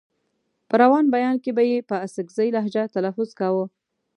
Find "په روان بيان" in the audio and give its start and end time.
0.69-1.35